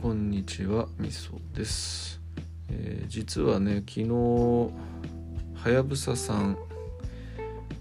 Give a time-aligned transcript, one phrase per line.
[0.00, 2.22] こんにちはみそです、
[2.70, 4.08] えー実はね昨日
[5.62, 6.56] はやぶささん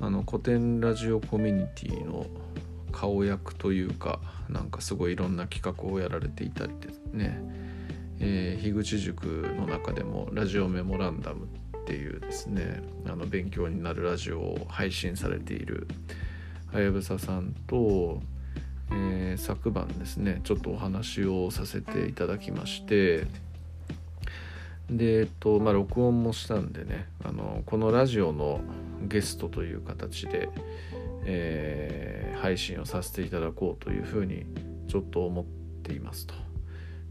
[0.01, 2.25] あの古典ラジオコミュニティの
[2.91, 4.19] 顔役というか
[4.49, 7.39] なんかすごいいろんな企画をやられていたりですね、
[8.19, 9.23] えー樋口塾
[9.57, 15.87] の中でもラジオメモランダムっていうですねあの勉強になるラジオを配信されている
[16.73, 18.21] はやぶささんと、
[18.91, 23.27] えー昨晩ですねちょっとお話をさせていただきまして
[24.89, 28.59] でえっとまあ録音もしたんでねあのこのラジオの
[29.03, 30.49] ゲストという形で、
[31.25, 34.45] えー配信をさせていただこうというふうに
[34.87, 35.45] ちょっと思っ
[35.83, 36.33] ていますと。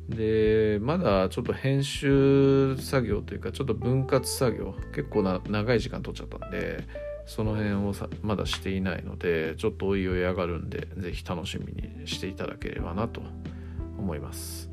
[0.09, 6.83] でまだちょっと編集作業というかちょっと分割作業結構な長い時間取っちゃったんで
[7.29, 13.21] その辺をさまだしていないのでちょっとおいおい上がるんでぜひ楽しみにしていただければなと
[13.99, 14.71] 思います。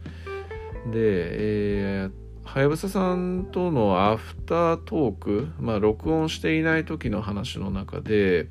[0.91, 8.49] でえーはやぶささんとのアフタートーク、まあ、録音していない時の話の中で、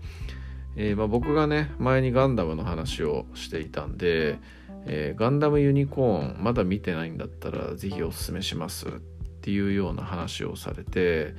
[0.75, 4.38] えーまあ、僕がね前にガンダムの話をしていたんで、
[4.84, 8.91] えーガンダムユニコーンまだ見てないんだったらぜひおすすめしますっ
[9.41, 11.34] ていうような話をされて、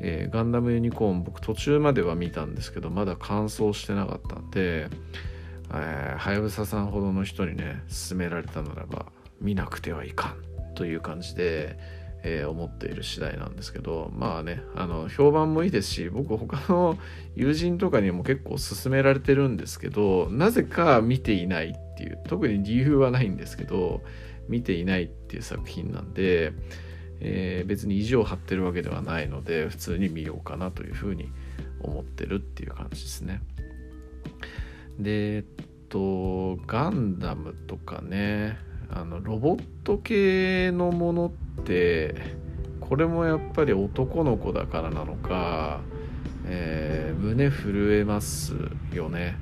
[0.00, 4.88] えーガンダムユニコーン僕途中までは見たんですけどまだ完走してなかったんで
[5.72, 9.06] えーはやぶささんほどの人にね勧められたならば
[9.40, 11.78] 見なくてはいかんという感じで、
[12.22, 16.98] えー思っている次第なんですけどまあねあの評判もいいですし僕他の
[17.36, 24.02] 友人とかにも結構勧められてるんですけどなぜか見ていないっていう特に理由はないんですけど
[24.48, 26.52] 見ていないっていう作品なんで、
[27.20, 31.30] えー別に意地を張ってるわけではないので普通に見ようかなというふうに
[31.80, 33.42] 思ってるっていう感じですね。
[34.98, 35.44] でえっ
[35.88, 38.58] とガンダムとかね
[38.90, 42.14] あのロボット系のものって
[42.80, 45.80] これもやっぱり男の子だからなのか、
[46.46, 48.54] えー胸震えます
[48.92, 49.36] よね。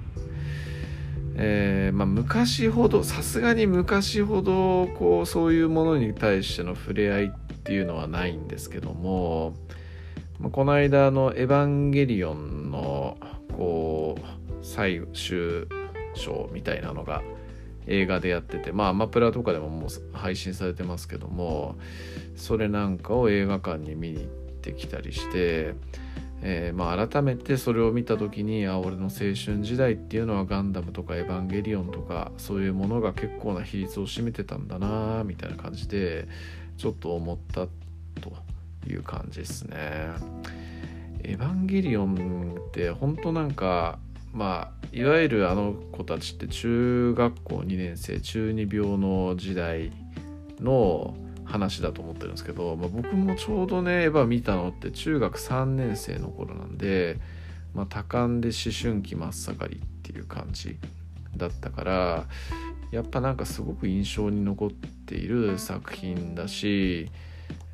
[1.38, 7.30] えーまあ、昔ほどさすがに昔ほどこうそういうものに対しての触れ合いっ
[7.66, 9.54] ていうのはないんですけども、
[10.52, 13.16] この間の「エヴァンゲリオン」の
[13.52, 15.66] こう最終
[16.14, 17.22] 章みたいなのが
[17.86, 21.76] 映画でやっててまあアマプラとかでももう配信されてますけども
[22.34, 25.74] それなんかを映画館に見に行ってきたりして、
[26.42, 36.28] えーまあ、改めてそれを見た時にあ俺の青春時代っていうのはガンダムとかエヴァンゲリオンとかそういうものが結構な比率を占めてたんだなみたいな感じで
[36.76, 37.66] ちょっと思った
[38.20, 38.32] と
[38.88, 39.76] いう感じですね。
[41.22, 43.98] エヴァンゲリオンって本当なんか
[44.32, 49.90] まあいわゆるあの子たちって中学校2年生中二病の時代
[50.60, 57.18] の話だと思ってるんですけど、まあ、僕もちょうどねエヴァ見たのって中学3年生の頃なんで、
[57.74, 60.76] まあ、多感で思春期真っ盛りっていう感じ
[61.36, 62.26] だったから
[62.90, 67.10] やっぱなんかすごく印象に残っている作品だし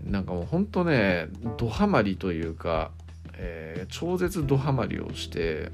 [0.02, 1.28] なんかもうほんとね
[1.58, 2.90] ドハマりというか、
[3.34, 5.70] えー超絶ドハマりをして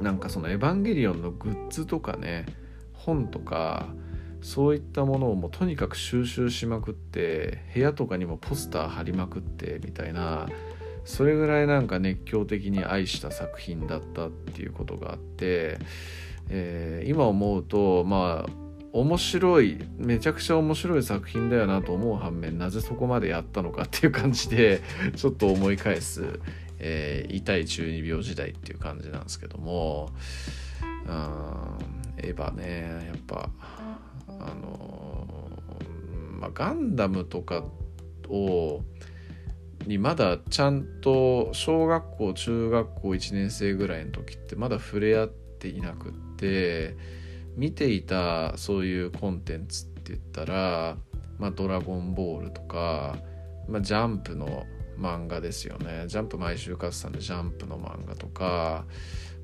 [0.00, 2.46] なんかその「エヴァンゲリオン」のグッズとかね
[2.92, 3.88] 本とか
[4.42, 10.48] そういったものをもうとにかく収集しまくって部屋とかにもポスター貼りまくってみたいな
[11.04, 15.78] それぐらいなんか熱狂的に愛した作品だったっていうことがあって、
[16.50, 18.52] えー今思うとまあ
[18.92, 24.82] 面白いめちゃくちゃ面白い作品だよなと思う反面なぜそこまでやったのかっていう感じで
[25.16, 26.40] ちょっと思い返す、
[26.78, 30.10] えー痛い中二病時代っていう感じなんですけども
[31.06, 31.78] うん
[32.18, 33.50] エヴァねやっぱ
[34.28, 37.64] あのーまあ、ガンダムとか
[38.28, 38.80] を
[39.86, 46.29] にまだちゃんと小学校中学校1年生ぐらいの時ってまだ触れ合っていなくって
[47.56, 50.96] 見ていたそういうコンテンツって言ったら
[51.38, 53.16] 「まあ、ドラゴンボール」とか、
[53.68, 54.64] まあ、ジャンプの
[54.98, 56.04] 漫画ですよね。
[56.06, 58.84] ジャンプ毎週買ってたんでジャンプの漫画とか、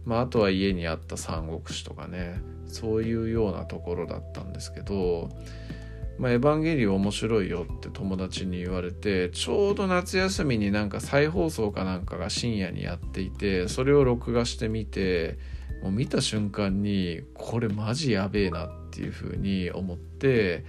[0.05, 2.41] まあ、あとは家にあった三国志とかね。
[2.67, 5.31] そういうようなところだったんですけど
[6.19, 15.39] 「まあ、エヴァンゲリオン面白いよ」って友達に言われてちょうど夏休みになんか再放送かなんかが深夜にやっていてそれを録画してみて
[15.83, 20.65] もう見た瞬間にこれマジやべえなっていう風に思って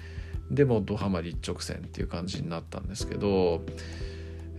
[0.51, 3.61] でもドハマり一直線っていう感じになったんですけど、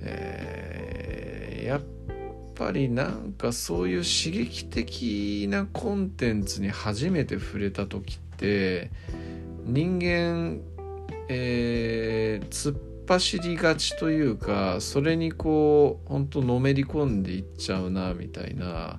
[0.00, 1.80] えーやっ
[2.54, 8.90] ぱりなんかそういう刺激的なコンテンツに初めて触れた時って
[9.64, 10.60] 人間
[11.30, 18.98] えー、突っ走りがちというかそれにこう本当のめり込んでいっちゃうなみたいな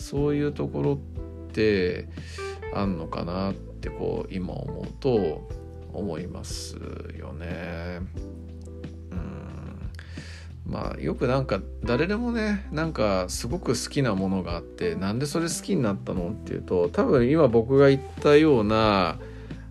[0.00, 0.96] そういうところっ
[1.52, 2.08] て
[2.74, 5.48] あんのかなってこう今思うと
[5.92, 6.76] 思います
[7.18, 8.00] よね。
[10.66, 19.18] まあよくなんか誰でもねなんかすごく好きなものがあってなんでそれ好きになったのっていうと多分今僕が言ったような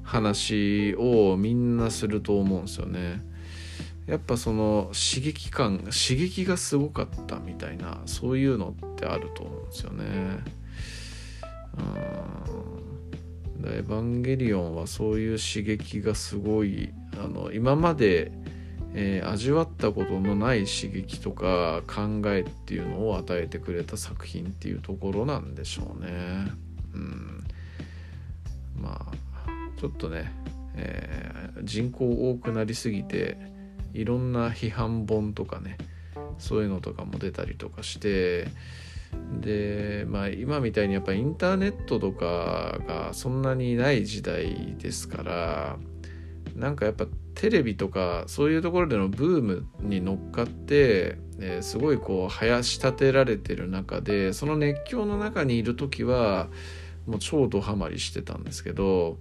[0.04, 3.22] 話をみんなすると思うんですよね。
[4.08, 10.06] やっぱその刺激感刺激がすごかったみたいなそういうのってあると思うんですよね。
[11.78, 11.82] う
[12.66, 12.70] ん
[13.62, 16.92] エヴァンゲリオンはそういう刺激がすごい
[17.22, 18.32] あの今まで
[18.94, 26.10] えー、味わったことのない刺激とか考えっていうのを与えてくれた作品っていうところなんでしょうね。
[26.94, 27.44] うん、
[28.76, 29.50] まあ
[29.80, 30.32] ちょっとね、
[30.76, 33.38] えー、人口多くなりすぎて
[33.94, 35.78] いろんな批判本とかね
[36.40, 38.48] そういうのとかも出たりとかして
[39.42, 45.78] でまあ今みたいにやっぱインターネットとかがそんなにない時代ですから
[46.56, 56.48] なんかやっぱテレビとかそういうところでのブームに乗っかって、えー、すごいこう生やし立てられてる中でその熱狂の中にいる時は
[57.08, 59.18] もう超ドハマりしてたんですけど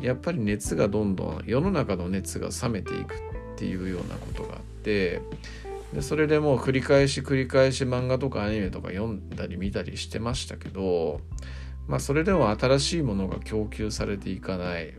[0.00, 3.18] やっぱり熱がどんどん世の中の熱が冷めていくっ
[3.56, 5.20] ていうようなことがあって
[5.92, 11.20] でそれでもう繰り返し繰り返し漫画とかアニメとか読んだり見たりしてましたけど
[11.86, 14.94] まあそれでも新しいものが供給されていかない。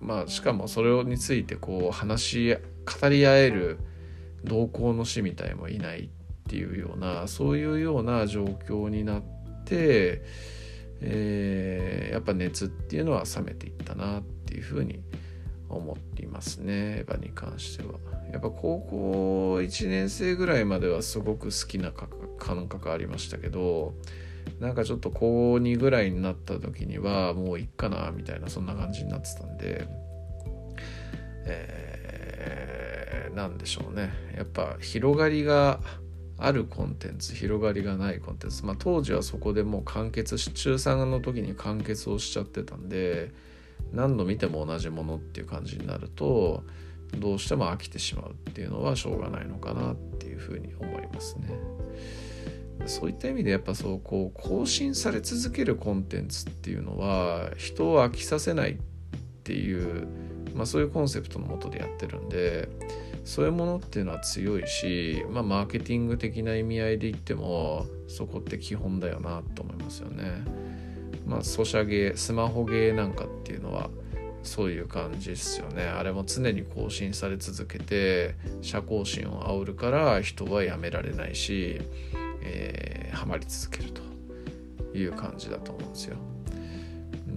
[0.00, 2.56] まあしかもそれについてこう話し
[3.00, 3.78] 語り合える
[4.44, 6.08] 同行の師みたいもいないっ
[6.48, 9.22] ていうようなそういうような状況になっ
[9.64, 10.22] て、
[11.00, 15.25] えー、やっぱ熱っていうのは冷めていったなっていうふうに思います
[15.68, 17.94] 思っていますねエヴァに関しては。
[18.32, 21.92] やっぱ高校1年生ぐらいまではすごく好きな
[22.38, 23.94] 感覚ありましたけど
[24.60, 29.86] なんかちょっと高2ぐらいになった時にはもういっかなみたいなそんな感じになってたんで、
[31.46, 35.80] えー、なんでしょうねやっぱ広がりが
[36.38, 43.32] あるコンテンツ広がりがないコンテンツまあ当時はそこでもう完結し中3の時に完結をしちゃってたんで
[43.92, 46.64] 何度見ても同じものっていう感じになると
[47.18, 51.50] どうしても飽きてしまうっていうのはしょうがないのかなっていうふうに思いますね。
[52.84, 58.76] そういった意味でやっぱそうこう更新され続けるコンテンツっていうのは人を飽きさせないっ
[59.44, 60.06] ていう、
[60.54, 62.68] まあ、そういうコンセプトのもとでやってるんで
[63.24, 70.44] そういうものっていうのは強いし、まあ、マーケティング的な意味合いで言ってもそこって基本だよなと思いますよね。
[71.26, 73.90] まあ、ソシャゲスマホゲーなんかっていうのは
[74.42, 81.80] そういう感じですよねあれも常に更新され続けて社交心を煽るから人はやめられないし
[82.46, 86.16] えー、ハマり続けるという感じだと思うんですよ。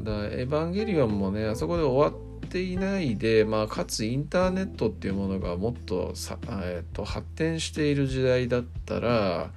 [0.03, 9.51] だエヴァンゲリオンもねあそこで終わっていないで、まあ、かつインターネットっていうものがもっとさ、えー、と発展している時代だったら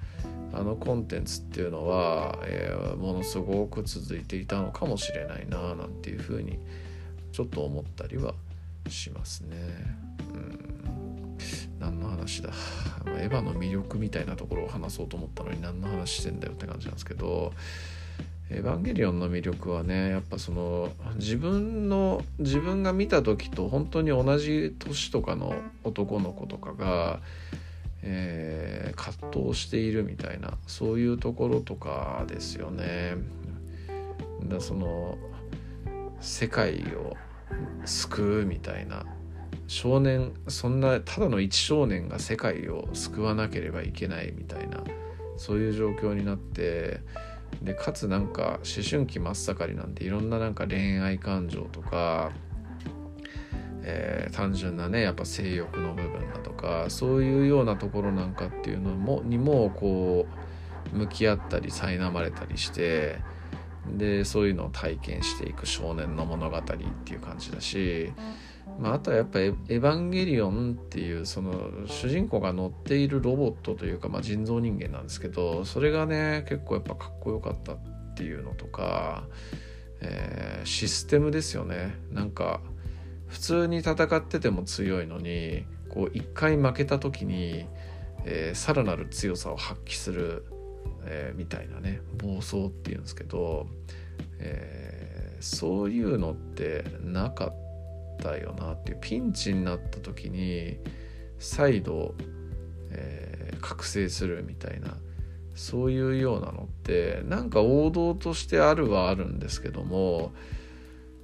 [0.52, 6.58] あのコンテンツっていうのは、えー、ものすごく続いていたのかもしれないななんていうふうに
[7.32, 8.34] ちょっと思ったりは
[8.88, 9.56] しますね。
[10.34, 10.72] うん
[11.82, 12.50] 何の話だ
[13.18, 17.52] エヴァの魅力みたいなところを話そうと思ったのに何の話してんだよって感じなんですけど
[18.50, 27.20] エヴァンゲリオンの魅力はねやっぱその自分の自分が見た時と本当に同じ年とかの男の子とかが、
[28.02, 33.16] えー、葛藤しているみたいなそういうところとかですよね。
[34.44, 35.18] だその
[36.20, 37.16] 世界を
[37.84, 39.04] 救うみたいな
[39.66, 44.82] 少年そんなただの一少年が世界を救わなければいけないみたいな
[45.36, 47.00] そういう状況になって
[47.62, 52.32] でかつなんか思春期真っ盛りなんでいろんななんか恋愛感情とか、
[53.84, 60.26] えー、単純なねやっぱ性欲の部分だとかそういうようなところなんかっていうのもにもこ
[60.92, 63.18] う向き合ったり苛まれたりして
[63.86, 68.12] でそういうのを体験していく少年の物語っていう感じだし。
[68.78, 77.78] まあ、あとはやっぱエヴァンゲリオンっていうその主人公が乗っているロボットというか、まあ、人造人間なんですけどそれがね結構やっぱかっこよかったっ
[78.14, 79.24] ていうのとか、
[80.00, 82.60] えー、システムですよねなんか
[83.32, 87.64] 普通に戦ってても強いのにこう一回負けた時に、
[88.26, 90.44] えー、さらなる強さを発揮する、
[91.06, 93.66] えー、みたいなね暴走っていうんですけど、
[94.38, 97.54] えー、そういうのってなかっ
[98.22, 100.76] たよなっていうピンチになった時に
[101.38, 102.14] 再度、
[102.90, 104.98] え、覚醒するみたいな
[105.54, 110.32] そういうようなのってなんか王道としてあるはあるんですけども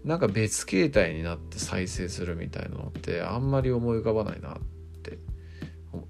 [0.09, 4.59] なんか別形態になって再生するみたいなのってあんまり思い浮かばないなっ
[5.03, 5.19] て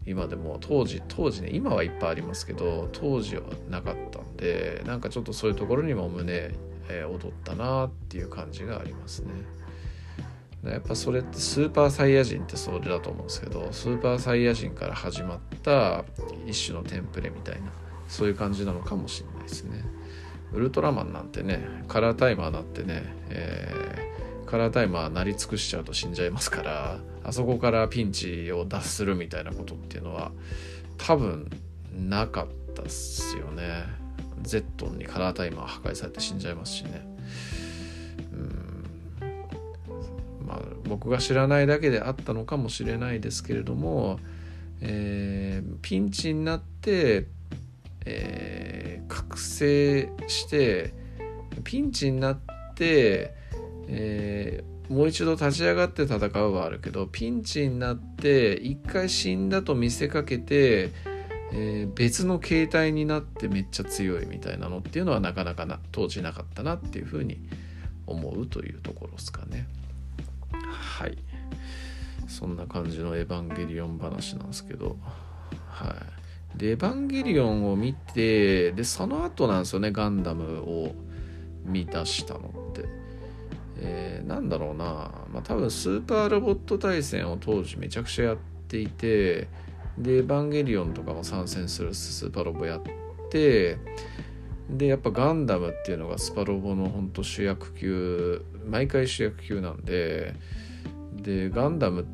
[0.06, 6.32] 今でも当時当時ね今はいっぱいありますけど当時はなかったんでなんかちょっとそういうところにも胸、
[6.88, 9.32] えー、踊ったなっていう感じがありますね。
[10.64, 16.04] やっぱそれってスーパーサイヤ人ってそれだと思うんですけどスーパーサイヤ人から始まった
[16.46, 17.72] 一種のテンプレみたいな
[18.06, 19.84] そういう感じなのかもしれないですね。
[20.52, 30.32] ウルトラマンなんてねカラータイマーだってね、えー、カラータイマーなり尽くしちゃうと死んじゃいますからあそこからピンチを脱するみたいなことっていうのは
[30.96, 31.50] 多分
[31.92, 33.84] なかったっすよね。
[34.42, 37.06] ゼットンにカラータイマー破壊されて死んじゃいますしね。
[38.32, 38.86] うん
[40.46, 44.20] まあ僕が知らないだけであったのかもしれないですけれども、
[44.80, 47.26] えー、ピンチになって
[48.10, 48.77] えー、
[49.08, 50.94] 覚醒して
[51.64, 52.38] ピンチになっ
[52.74, 53.34] て、
[53.88, 60.90] えー、もう一度立ち上がって戦うはあるけどピンチになって一回死んだと見せかけて、
[61.52, 67.40] えー、別の形態になってめっちゃ強いみたいなのっていうのはなかなかな当時なかったなっていうふうに
[68.06, 69.66] 思うというところですかね。
[70.52, 71.18] はい
[72.26, 74.96] そんな感じのエヴァンゲリオン話なんですけど
[75.66, 76.17] はい。
[76.58, 80.92] で、エヴァンゲリオンを見て、で、その後なんですよね、ガンダムを
[81.64, 82.84] 見出したのって。
[83.80, 84.84] えー、なんだろうな、
[85.32, 88.36] まあ多分スーパーロボット対戦を当時めちゃくちゃやっ
[88.66, 89.46] ていて、
[89.96, 92.82] で、エヴァンゲリオンとかも参戦するスーパーロボやっ
[93.30, 93.78] て、
[94.68, 100.34] で、やっぱガンダムっていうのがスパロボの本当主役級、毎回主役級なんで、
[101.14, 102.04] で、ガンダム、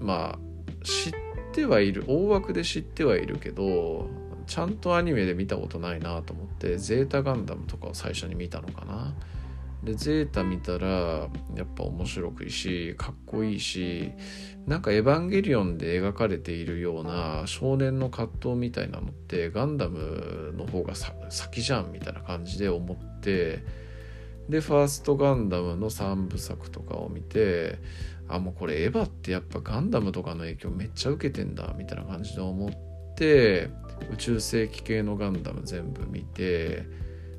[0.00, 0.38] まあ、
[0.84, 1.23] 知って
[1.54, 4.08] ってはいる大枠で知ってはいるけど
[4.48, 9.14] ちゃんとアニメで見たことないなと思ってゼータガンダムとかを最初に見たのかな。
[9.84, 11.28] でゼータ見たらや
[11.64, 14.12] っぱ面白くいいしかっこいいし
[14.66, 20.94] なんかエヴァンゲリオンで描かれているような少年の葛藤みたいなのってガンダムの方が
[21.28, 23.62] 先じゃんみたいな感じで思って
[24.48, 27.78] でファーストガンダムの3部作とかを見て
[28.28, 33.70] あもうこれエヴァってやっぱガンダムとかの影響めっちゃ受けてんだみたいな感じで思って
[34.12, 36.86] 宇宙世紀系のガンダム全部見て、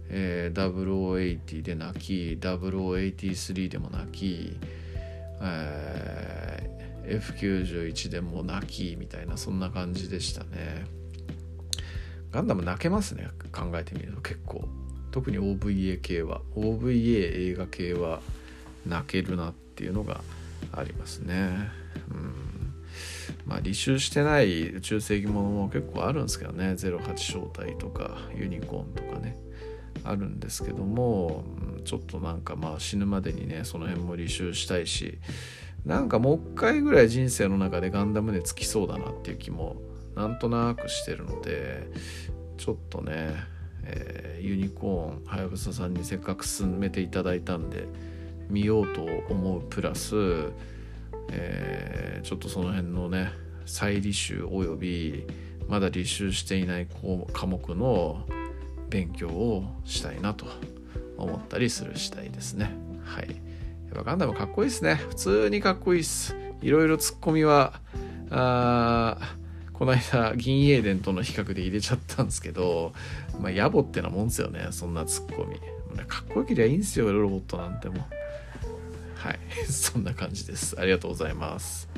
[0.09, 4.57] えー、0080で泣き0083でも泣き、
[5.41, 10.85] えー、F91 でも泣きみたいなそんな感じでしたね。
[12.31, 14.67] ガンダム泣けますね考えてみると結構。
[15.15, 18.19] 特に OVA 系は OVA 映画系は
[18.85, 20.19] 泣けるなっていうのが
[20.73, 21.69] ありますね。
[22.11, 22.73] うん。
[23.45, 26.73] まあ、履修してない宇宙世紀ものも結構あるんですけどね。
[26.73, 29.37] 08正体とかユニコーンとかね。
[30.03, 31.45] あるんですけども
[31.85, 35.17] ちょっとなんかまあ死ぬまでにねその辺も履修したいし
[35.85, 39.77] なんかもう一回ぐらい人生の中でガンダムでつきそうだなっていう気も
[40.13, 41.87] なんとなくしてるので
[42.57, 43.35] ちょっとね、
[43.85, 47.87] えー、ユニコーンはやぶささんにせっかく進めていただいたんで
[48.49, 50.51] 見ようと思うプラス、
[51.31, 53.31] えー、ちょっとその辺のね
[53.65, 55.25] 再履修および
[55.67, 56.87] まだ履修していない
[57.33, 58.23] 科目の
[58.89, 60.45] 勉強をしたいなと
[61.17, 62.71] 思ったりする次第ですね。
[63.03, 63.29] はい。
[63.29, 64.95] やっぱガンダムかっこいいですね。
[64.95, 66.35] 普通にかっこいいっす。
[66.61, 67.81] いろいろツッコミは
[68.29, 69.17] あ
[69.77, 72.93] この間銀英伝との比較で入れちゃったんですけど
[73.39, 75.59] まあ野暮ってなもんですよねそんなツッコミ。
[76.07, 78.05] かっこよけりゃいいんすよロボットなんても
[79.25, 79.39] はい。
[79.71, 80.79] そんな感じです。
[80.79, 81.89] ありがとうございます。